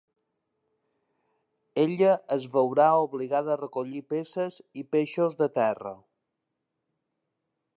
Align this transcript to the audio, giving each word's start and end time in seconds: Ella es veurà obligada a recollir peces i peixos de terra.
Ella 1.81 2.13
es 2.35 2.47
veurà 2.55 2.87
obligada 3.01 3.53
a 3.55 3.59
recollir 3.61 4.01
peces 4.15 4.57
i 4.83 4.87
peixos 4.97 5.37
de 5.43 5.49
terra. 5.59 5.93